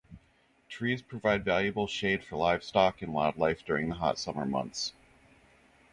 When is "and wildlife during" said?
3.03-3.87